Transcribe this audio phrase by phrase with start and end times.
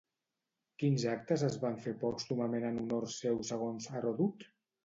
[0.83, 4.53] Quins actes es van fer pòstumament en honor seu segons Heròdot?